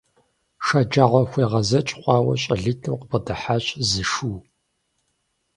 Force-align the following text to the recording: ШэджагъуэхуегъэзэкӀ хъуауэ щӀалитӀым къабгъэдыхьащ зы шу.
ШэджагъуэхуегъэзэкӀ 0.65 1.93
хъуауэ 1.99 2.33
щӀалитӀым 2.41 2.93
къабгъэдыхьащ 2.99 3.65
зы 3.89 4.03
шу. 4.11 4.33